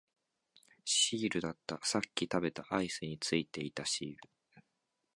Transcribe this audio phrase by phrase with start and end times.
[0.83, 4.29] シールだった、さっき食べたアイスについていたシール